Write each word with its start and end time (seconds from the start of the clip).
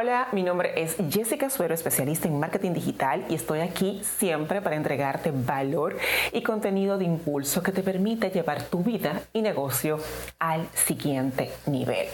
Hola, 0.00 0.28
mi 0.30 0.44
nombre 0.44 0.80
es 0.80 0.96
Jessica 1.10 1.50
Suero, 1.50 1.74
especialista 1.74 2.28
en 2.28 2.38
marketing 2.38 2.72
digital 2.72 3.24
y 3.28 3.34
estoy 3.34 3.58
aquí 3.58 4.00
siempre 4.04 4.62
para 4.62 4.76
entregarte 4.76 5.32
valor 5.34 5.98
y 6.32 6.40
contenido 6.42 6.98
de 6.98 7.04
impulso 7.04 7.64
que 7.64 7.72
te 7.72 7.82
permita 7.82 8.28
llevar 8.28 8.62
tu 8.62 8.84
vida 8.84 9.22
y 9.32 9.42
negocio 9.42 9.98
al 10.38 10.68
siguiente 10.72 11.50
nivel. 11.66 12.06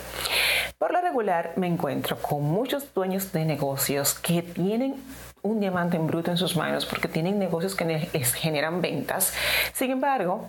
Por 0.79 0.95
lo 0.95 1.02
regular 1.02 1.52
me 1.57 1.66
encuentro 1.66 2.16
con 2.16 2.45
muchos 2.45 2.95
dueños 2.95 3.33
de 3.33 3.45
negocios 3.45 4.15
que 4.15 4.41
tienen 4.41 4.95
un 5.43 5.60
diamante 5.60 5.98
en 5.98 6.07
bruto 6.07 6.30
en 6.30 6.38
sus 6.38 6.57
manos 6.57 6.87
porque 6.87 7.07
tienen 7.07 7.38
negocios 7.38 7.74
que 7.74 7.85
generan 8.41 8.80
ventas. 8.80 9.35
Sin 9.74 9.91
embargo, 9.91 10.48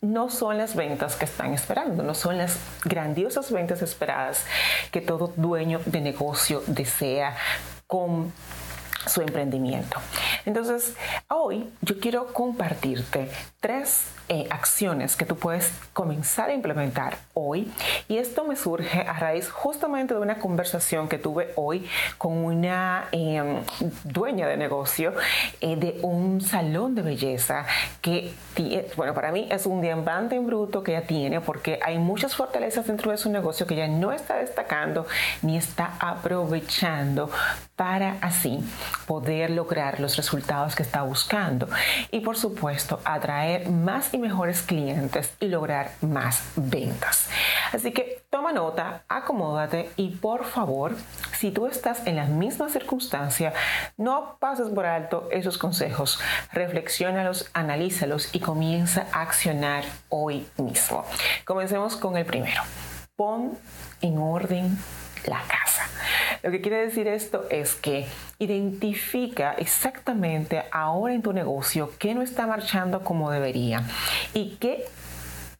no 0.00 0.30
son 0.30 0.58
las 0.58 0.76
ventas 0.76 1.16
que 1.16 1.24
están 1.24 1.54
esperando, 1.54 2.02
no 2.02 2.14
son 2.14 2.38
las 2.38 2.58
grandiosas 2.84 3.50
ventas 3.50 3.82
esperadas 3.82 4.44
que 4.90 5.00
todo 5.00 5.32
dueño 5.36 5.80
de 5.86 6.00
negocio 6.00 6.62
desea 6.66 7.36
con 7.86 8.32
su 9.06 9.20
emprendimiento. 9.20 9.98
Entonces, 10.46 10.94
hoy 11.28 11.68
yo 11.82 11.98
quiero 12.00 12.32
compartirte 12.32 13.30
tres 13.60 14.06
eh, 14.30 14.46
acciones 14.48 15.16
que 15.16 15.26
tú 15.26 15.36
puedes 15.36 15.70
comenzar 15.92 16.48
a 16.48 16.54
implementar 16.54 17.18
hoy. 17.34 17.70
Y 18.08 18.16
esto 18.16 18.44
me 18.44 18.56
surge 18.56 19.00
a 19.00 19.12
raíz 19.14 19.50
justamente 19.50 20.14
de 20.14 20.20
una 20.20 20.38
conversación 20.38 21.08
que 21.08 21.18
tuve 21.18 21.52
hoy 21.56 21.86
con 22.16 22.32
una 22.32 23.08
em, 23.12 23.58
dueña 24.04 24.46
de 24.48 24.56
negocio 24.56 25.12
eh, 25.60 25.76
de 25.76 25.98
un 26.00 26.40
salón 26.40 26.94
de 26.94 27.02
belleza 27.02 27.66
que, 28.00 28.32
bueno, 28.96 29.12
para 29.12 29.30
mí 29.30 29.46
es 29.50 29.66
un 29.66 29.82
diamante 29.82 30.36
en 30.36 30.46
bruto 30.46 30.82
que 30.82 30.96
ella 30.96 31.06
tiene 31.06 31.42
porque 31.42 31.78
hay 31.82 31.98
muchas 31.98 32.34
fortalezas 32.34 32.86
dentro 32.86 33.10
de 33.10 33.18
su 33.18 33.30
negocio 33.30 33.66
que 33.66 33.74
ella 33.74 33.88
no 33.88 34.12
está 34.12 34.36
destacando 34.36 35.06
ni 35.42 35.58
está 35.58 35.96
aprovechando 36.00 37.30
para 37.76 38.18
así 38.20 38.60
poder 39.06 39.50
lograr 39.50 40.00
los 40.00 40.16
resultados 40.16 40.74
que 40.74 40.82
está 40.82 41.02
buscando. 41.02 41.68
Y 42.10 42.20
por 42.20 42.36
supuesto, 42.36 43.00
atraer 43.04 43.68
más 43.68 44.14
y 44.14 44.18
mejores 44.18 44.62
clientes 44.62 45.32
y 45.40 45.48
lograr 45.48 45.92
más 46.00 46.44
ventas. 46.56 47.28
Así 47.72 47.92
que 47.92 48.24
toma 48.30 48.52
nota, 48.52 49.04
acomódate 49.08 49.90
y 49.96 50.10
por 50.10 50.44
favor, 50.44 50.94
si 51.36 51.50
tú 51.50 51.66
estás 51.66 52.06
en 52.06 52.16
la 52.16 52.26
misma 52.26 52.68
circunstancia, 52.68 53.52
no 53.96 54.36
pases 54.38 54.68
por 54.68 54.86
alto 54.86 55.28
esos 55.30 55.58
consejos, 55.58 56.20
reflexiónalos, 56.52 57.50
analízalos 57.54 58.34
y 58.34 58.40
comienza 58.40 59.06
a 59.12 59.22
accionar 59.22 59.84
hoy 60.08 60.46
mismo. 60.56 61.04
Comencemos 61.44 61.96
con 61.96 62.16
el 62.16 62.26
primero. 62.26 62.62
Pon 63.16 63.56
en 64.00 64.18
orden 64.18 64.78
la 65.26 65.40
casa. 65.42 65.88
Lo 66.44 66.50
que 66.50 66.60
quiere 66.60 66.76
decir 66.76 67.08
esto 67.08 67.46
es 67.48 67.74
que 67.74 68.04
identifica 68.38 69.54
exactamente 69.54 70.62
ahora 70.70 71.14
en 71.14 71.22
tu 71.22 71.32
negocio 71.32 71.90
qué 71.98 72.14
no 72.14 72.20
está 72.20 72.46
marchando 72.46 73.02
como 73.02 73.30
debería 73.30 73.82
y 74.34 74.56
qué 74.60 74.84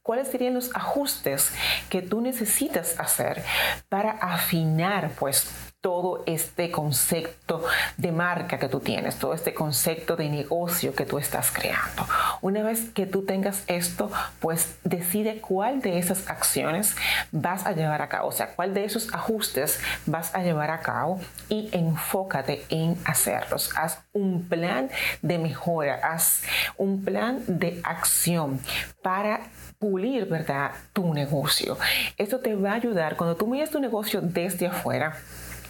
cuáles 0.02 0.28
serían 0.28 0.52
los 0.52 0.77
ajustes 0.77 1.55
que 1.88 2.02
tú 2.02 2.20
necesitas 2.20 3.00
hacer 3.00 3.42
para 3.88 4.10
afinar 4.10 5.12
pues 5.18 5.48
todo 5.84 6.22
este 6.24 6.70
concepto 6.70 7.62
de 7.98 8.11
marca 8.11 8.58
que 8.58 8.70
tú 8.70 8.80
tienes, 8.80 9.17
todo 9.17 9.34
este 9.34 9.52
concepto 9.52 10.17
de 10.17 10.30
negocio 10.30 10.95
que 10.95 11.05
tú 11.05 11.18
estás 11.18 11.50
creando. 11.50 12.06
Una 12.40 12.62
vez 12.62 12.89
que 12.95 13.05
tú 13.05 13.27
tengas 13.27 13.64
esto, 13.67 14.11
pues 14.40 14.78
decide 14.83 15.42
cuál 15.42 15.83
de 15.83 15.98
esas 15.98 16.30
acciones 16.30 16.96
vas 17.33 17.67
a 17.67 17.73
llevar 17.73 18.00
a 18.00 18.08
cabo, 18.08 18.28
o 18.28 18.33
sea, 18.33 18.55
cuál 18.55 18.73
de 18.73 18.86
esos 18.86 19.12
ajustes 19.12 19.78
vas 20.06 20.34
a 20.34 20.42
llevar 20.42 20.70
a 20.70 20.80
cabo 20.80 21.20
y 21.50 21.68
enfócate 21.73 22.64
en 22.70 22.96
hacerlos. 23.05 23.70
Haz 23.77 23.98
un 24.14 24.48
plan 24.48 24.89
de 25.20 25.39
mejora, 25.39 26.00
haz 26.02 26.44
un 26.78 27.05
plan 27.05 27.42
de 27.46 27.83
acción 27.84 28.58
para 29.02 29.40
pulir, 29.78 30.24
¿verdad?, 30.24 30.70
tu 30.94 31.12
negocio. 31.12 31.77
Esto 32.17 32.40
te 32.40 32.55
va 32.55 32.70
a 32.70 32.77
ayudar 32.77 33.17
cuando 33.17 33.36
tú 33.36 33.46
mires 33.46 33.68
tu 33.68 33.80
negocio 33.80 34.23
desde 34.23 34.68
afuera 34.68 35.14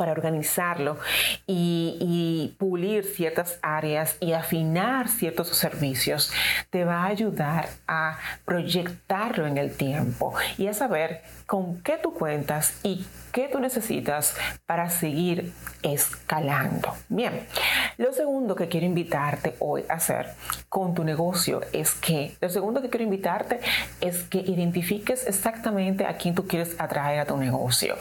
para 0.00 0.12
organizarlo 0.12 0.96
y, 1.46 2.56
pulir 2.58 3.04
ciertas 3.04 3.58
áreas 3.60 4.16
y 4.18 4.32
afinar 4.32 5.08
ciertos 5.08 5.48
servicios, 5.48 6.32
te 6.70 6.86
va 6.86 7.02
a 7.02 7.06
ayudar 7.06 7.68
a 7.86 8.18
proyectarlo 8.46 9.46
en 9.46 9.58
el 9.58 9.76
tiempo 9.76 10.32
y 10.56 10.68
a 10.68 10.72
saber 10.72 11.22
con 11.46 11.82
qué 11.82 11.98
tú 11.98 12.14
cuentas 12.14 12.78
y 12.82 13.04
qué 13.32 13.48
tú 13.48 13.60
necesitas 13.60 14.36
para 14.66 14.88
seguir 14.88 15.52
escalando. 15.82 16.94
Bien, 17.08 17.46
lo 17.98 18.12
segundo 18.12 18.54
que 18.54 18.68
quiero 18.68 18.86
invitarte 18.86 19.54
hoy 19.58 19.84
a 19.88 19.94
hacer 19.94 20.30
con 20.68 20.94
tu 20.94 21.04
negocio 21.04 21.60
es 21.72 21.92
que, 21.94 22.36
lo 22.40 22.48
segundo 22.48 22.80
que 22.80 22.88
quiero 22.88 23.04
invitarte 23.04 23.60
es 24.00 24.22
que 24.24 24.38
identifiques 24.38 25.26
exactamente 25.26 26.06
a 26.06 26.16
quién 26.16 26.34
tú 26.34 26.46
quieres 26.46 26.80
atraer 26.80 27.20
a 27.20 27.26
tu 27.26 27.36
negocio. 27.36 27.96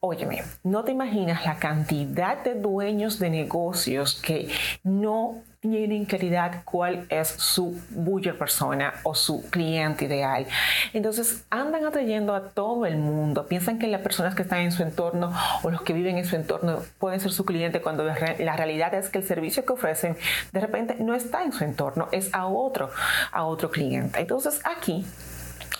Óyeme, 0.00 0.44
no 0.62 0.84
te 0.84 0.92
imaginas 0.92 1.23
la 1.28 1.56
cantidad 1.56 2.42
de 2.42 2.54
dueños 2.54 3.18
de 3.18 3.30
negocios 3.30 4.20
que 4.20 4.48
no 4.82 5.42
tienen 5.60 6.04
claridad 6.04 6.62
cuál 6.66 7.06
es 7.08 7.26
su 7.28 7.80
buyer 7.88 8.36
persona 8.36 8.92
o 9.02 9.14
su 9.14 9.48
cliente 9.48 10.04
ideal. 10.04 10.46
Entonces 10.92 11.46
andan 11.48 11.86
atrayendo 11.86 12.34
a 12.34 12.50
todo 12.50 12.84
el 12.84 12.98
mundo. 12.98 13.46
Piensan 13.46 13.78
que 13.78 13.86
las 13.86 14.02
personas 14.02 14.34
que 14.34 14.42
están 14.42 14.60
en 14.60 14.72
su 14.72 14.82
entorno 14.82 15.32
o 15.62 15.70
los 15.70 15.80
que 15.80 15.94
viven 15.94 16.18
en 16.18 16.26
su 16.26 16.36
entorno 16.36 16.80
pueden 16.98 17.18
ser 17.18 17.32
su 17.32 17.46
cliente 17.46 17.80
cuando 17.80 18.04
la 18.04 18.56
realidad 18.56 18.92
es 18.92 19.08
que 19.08 19.18
el 19.18 19.24
servicio 19.24 19.64
que 19.64 19.72
ofrecen 19.72 20.18
de 20.52 20.60
repente 20.60 20.96
no 21.00 21.14
está 21.14 21.42
en 21.42 21.52
su 21.52 21.64
entorno, 21.64 22.08
es 22.12 22.28
a 22.34 22.46
otro, 22.46 22.90
a 23.32 23.44
otro 23.44 23.70
cliente. 23.70 24.20
Entonces 24.20 24.60
aquí 24.64 25.06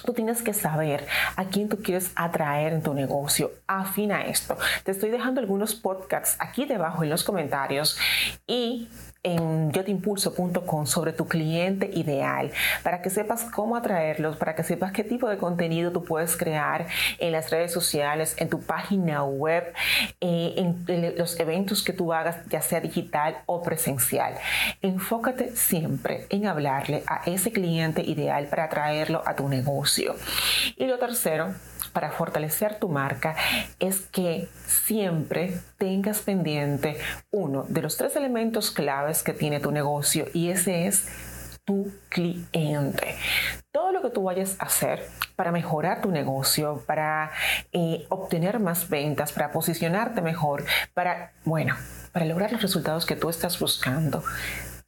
Tú 0.04 0.12
tienes 0.12 0.42
que 0.42 0.52
saber 0.52 1.06
a 1.36 1.46
quién 1.46 1.68
tú 1.68 1.78
quieres 1.82 2.10
atraer 2.14 2.72
en 2.72 2.82
tu 2.82 2.94
negocio. 2.94 3.50
Afina 3.66 4.24
esto. 4.26 4.56
Te 4.84 4.90
estoy 4.90 5.10
dejando 5.10 5.40
algunos 5.40 5.74
podcasts 5.74 6.36
aquí 6.40 6.66
debajo 6.66 7.02
en 7.02 7.10
los 7.10 7.24
comentarios 7.24 7.98
y 8.46 8.88
en 9.24 9.72
yotimpulso.com 9.72 10.86
sobre 10.86 11.12
tu 11.12 11.26
cliente 11.26 11.90
ideal 11.94 12.52
para 12.82 13.02
que 13.02 13.10
sepas 13.10 13.44
cómo 13.44 13.74
atraerlos, 13.76 14.36
para 14.36 14.54
que 14.54 14.62
sepas 14.62 14.92
qué 14.92 15.02
tipo 15.02 15.28
de 15.28 15.38
contenido 15.38 15.90
tú 15.90 16.04
puedes 16.04 16.36
crear 16.36 16.86
en 17.18 17.32
las 17.32 17.50
redes 17.50 17.72
sociales, 17.72 18.36
en 18.38 18.48
tu 18.50 18.60
página 18.60 19.24
web, 19.24 19.72
eh, 20.20 20.54
en 20.56 21.18
los 21.18 21.40
eventos 21.40 21.82
que 21.82 21.92
tú 21.92 22.12
hagas, 22.12 22.36
ya 22.48 22.60
sea 22.60 22.80
digital 22.80 23.38
o 23.46 23.62
presencial. 23.62 24.34
Enfócate 24.82 25.56
siempre 25.56 26.26
en 26.28 26.46
hablarle 26.46 27.02
a 27.06 27.22
ese 27.26 27.50
cliente 27.50 28.02
ideal 28.02 28.46
para 28.46 28.64
atraerlo 28.64 29.22
a 29.26 29.34
tu 29.34 29.48
negocio. 29.48 30.14
Y 30.76 30.86
lo 30.86 30.98
tercero, 30.98 31.54
para 31.94 32.10
fortalecer 32.10 32.78
tu 32.78 32.90
marca 32.90 33.34
es 33.78 34.00
que 34.00 34.48
siempre 34.66 35.58
tengas 35.78 36.20
pendiente 36.20 36.98
uno 37.30 37.64
de 37.68 37.80
los 37.80 37.96
tres 37.96 38.14
elementos 38.16 38.70
claves 38.70 39.22
que 39.22 39.32
tiene 39.32 39.60
tu 39.60 39.70
negocio 39.70 40.26
y 40.34 40.50
ese 40.50 40.86
es 40.86 41.06
tu 41.64 41.90
cliente. 42.10 43.16
Todo 43.72 43.92
lo 43.92 44.02
que 44.02 44.10
tú 44.10 44.24
vayas 44.24 44.56
a 44.58 44.64
hacer 44.64 45.08
para 45.36 45.50
mejorar 45.50 46.02
tu 46.02 46.10
negocio, 46.10 46.82
para 46.86 47.30
eh, 47.72 48.04
obtener 48.10 48.60
más 48.60 48.90
ventas, 48.90 49.32
para 49.32 49.50
posicionarte 49.50 50.20
mejor, 50.20 50.64
para, 50.92 51.32
bueno, 51.44 51.74
para 52.12 52.26
lograr 52.26 52.52
los 52.52 52.60
resultados 52.60 53.06
que 53.06 53.16
tú 53.16 53.30
estás 53.30 53.58
buscando, 53.58 54.22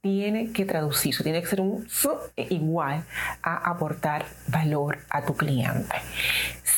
tiene 0.01 0.51
que 0.51 0.65
traducirse, 0.65 1.23
tiene 1.23 1.41
que 1.41 1.47
ser 1.47 1.61
un 1.61 1.87
igual 2.35 3.03
a 3.41 3.69
aportar 3.69 4.25
valor 4.47 4.99
a 5.09 5.23
tu 5.23 5.35
cliente. 5.35 5.95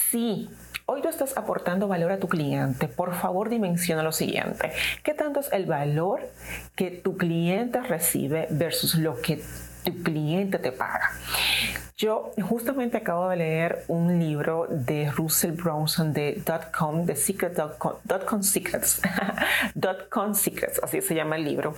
Si 0.10 0.50
hoy 0.88 1.04
tú 1.04 1.08
estás 1.08 1.38
aportando 1.38 1.88
valor 1.88 2.12
a 2.12 2.18
tu 2.18 2.28
cliente, 2.28 2.88
por 2.88 3.14
favor 3.14 3.48
dimensiona 3.48 4.02
lo 4.02 4.12
siguiente. 4.12 4.72
¿Qué 5.04 5.14
tanto 5.14 5.40
es 5.40 5.52
el 5.52 5.68
valor 5.68 6.22
que 6.76 6.90
tu 6.90 7.16
cliente 7.16 7.80
recibe 7.82 8.48
versus 8.50 8.96
lo 8.96 9.22
que 9.22 9.40
tu 9.84 10.02
cliente 10.02 10.58
te 10.58 10.72
paga? 10.72 11.12
Yo 11.96 12.32
justamente 12.42 12.98
acabo 12.98 13.30
de 13.30 13.36
leer 13.36 13.84
un 13.88 14.18
libro 14.18 14.66
de 14.68 15.12
Russell 15.12 15.52
Brunson 15.52 16.12
de 16.12 16.42
.com, 16.76 17.06
de 17.06 17.16
Secret.com 17.16 18.42
Secrets, 18.42 19.02
Secrets, 20.34 20.80
así 20.82 21.02
se 21.02 21.14
llama 21.14 21.36
el 21.36 21.44
libro. 21.44 21.76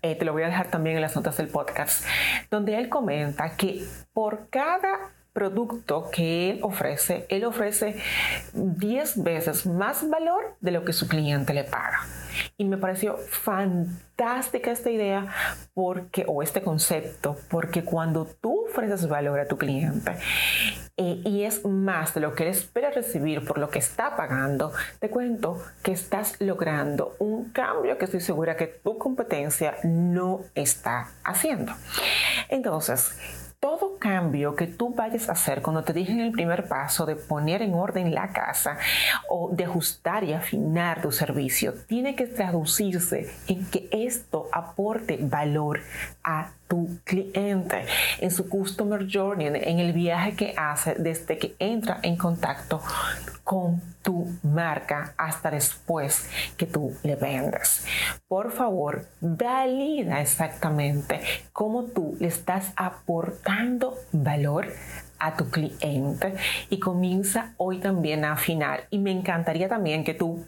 Eh, 0.00 0.14
te 0.14 0.24
lo 0.24 0.32
voy 0.32 0.44
a 0.44 0.46
dejar 0.46 0.68
también 0.68 0.96
en 0.96 1.02
las 1.02 1.14
notas 1.14 1.36
del 1.36 1.48
podcast, 1.48 2.06
donde 2.50 2.78
él 2.78 2.88
comenta 2.88 3.54
que 3.56 3.84
por 4.14 4.48
cada 4.48 5.15
producto 5.36 6.08
que 6.10 6.48
él 6.48 6.60
ofrece, 6.62 7.26
él 7.28 7.44
ofrece 7.44 7.96
10 8.54 9.22
veces 9.22 9.66
más 9.66 10.08
valor 10.08 10.56
de 10.62 10.70
lo 10.70 10.82
que 10.82 10.94
su 10.94 11.08
cliente 11.08 11.52
le 11.52 11.62
paga. 11.62 12.00
Y 12.56 12.64
me 12.64 12.78
pareció 12.78 13.18
fantástica 13.18 14.70
esta 14.70 14.90
idea 14.90 15.26
porque, 15.74 16.24
o 16.26 16.42
este 16.42 16.62
concepto, 16.62 17.36
porque 17.50 17.84
cuando 17.84 18.24
tú 18.40 18.64
ofreces 18.66 19.08
valor 19.08 19.38
a 19.38 19.46
tu 19.46 19.58
cliente 19.58 20.12
eh, 20.96 21.20
y 21.22 21.42
es 21.42 21.66
más 21.66 22.14
de 22.14 22.20
lo 22.20 22.34
que 22.34 22.44
él 22.44 22.48
espera 22.48 22.90
recibir 22.90 23.44
por 23.44 23.58
lo 23.58 23.68
que 23.68 23.78
está 23.78 24.16
pagando, 24.16 24.72
te 25.00 25.10
cuento 25.10 25.62
que 25.82 25.92
estás 25.92 26.40
logrando 26.40 27.14
un 27.18 27.50
cambio 27.50 27.98
que 27.98 28.06
estoy 28.06 28.20
segura 28.20 28.56
que 28.56 28.68
tu 28.68 28.96
competencia 28.96 29.76
no 29.84 30.40
está 30.54 31.10
haciendo. 31.24 31.74
Entonces, 32.48 33.14
todo 33.66 33.98
cambio 33.98 34.54
que 34.54 34.68
tú 34.68 34.94
vayas 34.94 35.28
a 35.28 35.32
hacer 35.32 35.60
cuando 35.60 35.82
te 35.82 35.92
dije 35.92 36.12
en 36.12 36.20
el 36.20 36.30
primer 36.30 36.68
paso 36.68 37.04
de 37.04 37.16
poner 37.16 37.62
en 37.62 37.74
orden 37.74 38.14
la 38.14 38.28
casa 38.28 38.78
o 39.28 39.50
de 39.52 39.64
ajustar 39.64 40.22
y 40.22 40.34
afinar 40.34 41.02
tu 41.02 41.10
servicio, 41.10 41.74
tiene 41.88 42.14
que 42.14 42.28
traducirse 42.28 43.28
en 43.48 43.66
que 43.66 43.88
esto 43.90 44.48
aporte 44.52 45.18
valor 45.20 45.80
a 46.22 46.52
tu 46.68 47.00
cliente. 47.02 47.86
En 48.20 48.30
su 48.30 48.48
customer 48.48 49.04
journey, 49.12 49.48
en 49.48 49.80
el 49.80 49.92
viaje 49.92 50.36
que 50.36 50.54
hace 50.56 50.94
desde 50.94 51.36
que 51.36 51.56
entra 51.58 51.98
en 52.04 52.16
contacto 52.16 52.80
con 53.46 53.80
tu 54.02 54.26
marca 54.42 55.14
hasta 55.16 55.52
después 55.52 56.28
que 56.56 56.66
tú 56.66 56.96
le 57.04 57.14
vendes. 57.14 57.86
Por 58.26 58.50
favor, 58.50 59.06
valida 59.20 60.20
exactamente 60.20 61.20
cómo 61.52 61.84
tú 61.84 62.16
le 62.18 62.26
estás 62.26 62.72
aportando 62.74 63.94
valor 64.10 64.66
a 65.20 65.36
tu 65.36 65.48
cliente 65.48 66.34
y 66.70 66.80
comienza 66.80 67.54
hoy 67.56 67.78
también 67.78 68.24
a 68.24 68.32
afinar. 68.32 68.88
Y 68.90 68.98
me 68.98 69.12
encantaría 69.12 69.68
también 69.68 70.02
que 70.02 70.14
tú 70.14 70.44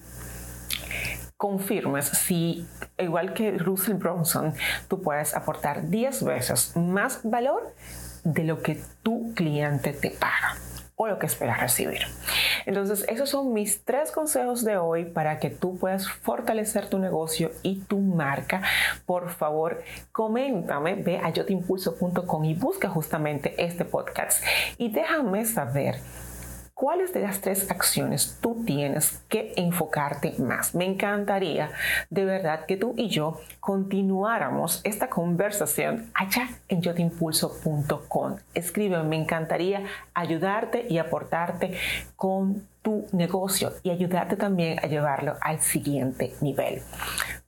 confirmes 1.36 2.06
si, 2.06 2.66
igual 2.98 3.32
que 3.32 3.52
Russell 3.58 3.94
Bronson, 3.94 4.54
tú 4.88 5.00
puedes 5.02 5.36
aportar 5.36 5.88
10 5.88 6.24
veces 6.24 6.76
más 6.76 7.20
valor 7.22 7.72
de 8.24 8.42
lo 8.42 8.60
que 8.60 8.82
tu 9.04 9.32
cliente 9.34 9.92
te 9.92 10.10
paga 10.10 10.56
o 11.00 11.06
lo 11.06 11.18
que 11.20 11.26
esperas 11.26 11.60
recibir. 11.60 12.00
Entonces, 12.66 13.06
esos 13.08 13.30
son 13.30 13.52
mis 13.52 13.84
tres 13.84 14.10
consejos 14.10 14.64
de 14.64 14.76
hoy 14.76 15.04
para 15.04 15.38
que 15.38 15.48
tú 15.48 15.78
puedas 15.78 16.08
fortalecer 16.08 16.88
tu 16.88 16.98
negocio 16.98 17.52
y 17.62 17.82
tu 17.82 18.00
marca. 18.00 18.62
Por 19.06 19.30
favor, 19.30 19.82
coméntame, 20.10 20.96
ve 20.96 21.18
a 21.22 21.30
yotimpulso.com 21.30 22.44
y 22.44 22.54
busca 22.54 22.88
justamente 22.88 23.54
este 23.64 23.84
podcast 23.84 24.44
y 24.76 24.90
déjame 24.90 25.44
saber 25.44 26.00
¿Cuáles 26.78 27.12
de 27.12 27.22
las 27.22 27.40
tres 27.40 27.72
acciones 27.72 28.38
tú 28.40 28.62
tienes 28.64 29.20
que 29.28 29.52
enfocarte 29.56 30.36
más? 30.38 30.76
Me 30.76 30.84
encantaría 30.84 31.72
de 32.08 32.24
verdad 32.24 32.66
que 32.66 32.76
tú 32.76 32.94
y 32.96 33.08
yo 33.08 33.40
continuáramos 33.58 34.80
esta 34.84 35.10
conversación 35.10 36.08
allá 36.14 36.48
en 36.68 36.80
yotimpulso.com. 36.80 38.36
Escríbeme, 38.54 39.02
me 39.02 39.16
encantaría 39.16 39.86
ayudarte 40.14 40.86
y 40.88 40.98
aportarte 40.98 41.76
con 42.14 42.62
tu 42.82 43.06
negocio 43.12 43.72
y 43.82 43.90
ayudarte 43.90 44.36
también 44.36 44.78
a 44.80 44.86
llevarlo 44.86 45.34
al 45.40 45.60
siguiente 45.60 46.34
nivel. 46.40 46.82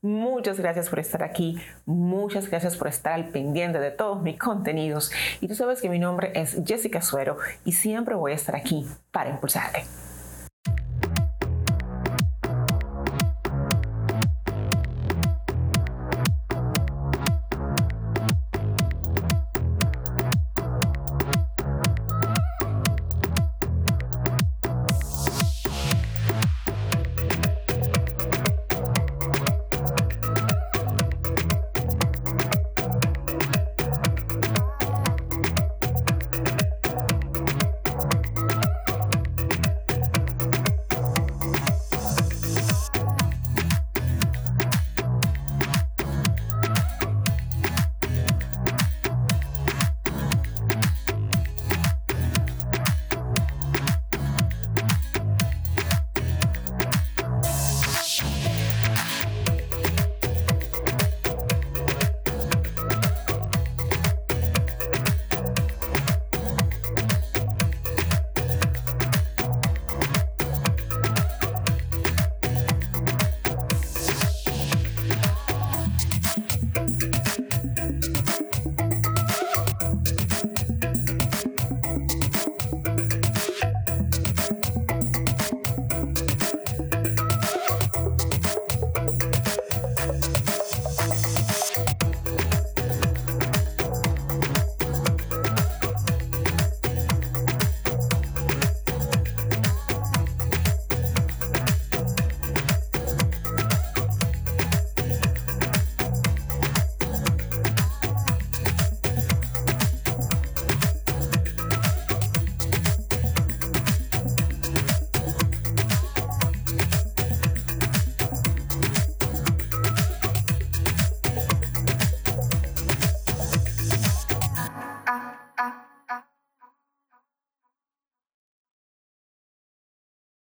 Muchas 0.02 0.58
gracias 0.58 0.88
por 0.88 0.98
estar 0.98 1.22
aquí, 1.22 1.58
muchas 1.84 2.48
gracias 2.48 2.76
por 2.76 2.88
estar 2.88 3.12
al 3.12 3.28
pendiente 3.28 3.78
de 3.78 3.90
todos 3.90 4.22
mis 4.22 4.38
contenidos 4.38 5.12
y 5.40 5.48
tú 5.48 5.54
sabes 5.54 5.80
que 5.82 5.90
mi 5.90 5.98
nombre 5.98 6.32
es 6.34 6.56
Jessica 6.66 7.02
Suero 7.02 7.36
y 7.64 7.72
siempre 7.72 8.14
voy 8.14 8.32
a 8.32 8.36
estar 8.36 8.56
aquí 8.56 8.86
para 9.12 9.30
impulsarte. 9.30 10.09